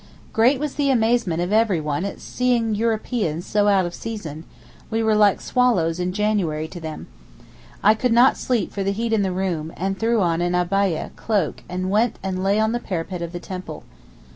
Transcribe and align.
Great 0.33 0.59
was 0.59 0.73
the 0.73 0.89
amazement 0.89 1.43
of 1.43 1.53
everyone 1.53 2.05
at 2.05 2.19
seeing 2.19 2.73
Europeans 2.73 3.45
so 3.45 3.67
out 3.67 3.85
of 3.85 3.93
season; 3.93 4.45
we 4.89 5.03
were 5.03 5.13
like 5.13 5.39
swallows 5.39 5.99
in 5.99 6.11
January 6.11 6.67
to 6.67 6.79
them. 6.79 7.05
I 7.83 7.93
could 7.93 8.11
not 8.11 8.35
sleep 8.35 8.73
for 8.73 8.83
the 8.83 8.93
heat 8.93 9.13
in 9.13 9.21
the 9.21 9.31
room, 9.31 9.71
and 9.77 9.99
threw 9.99 10.19
on 10.19 10.41
an 10.41 10.53
abbayeh 10.55 11.11
(cloak) 11.15 11.61
and 11.69 11.91
went 11.91 12.17
and 12.23 12.43
lay 12.43 12.59
on 12.59 12.71
the 12.71 12.79
parapet 12.79 13.21
of 13.21 13.31
the 13.31 13.39
temple. 13.39 13.83